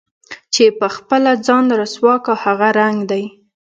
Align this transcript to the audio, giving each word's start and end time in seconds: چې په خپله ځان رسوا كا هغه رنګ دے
چې 0.53 0.63
په 0.79 0.87
خپله 0.95 1.31
ځان 1.47 1.65
رسوا 1.79 2.15
كا 2.25 2.33
هغه 2.43 2.67
رنګ 2.79 2.97
دے 3.11 3.23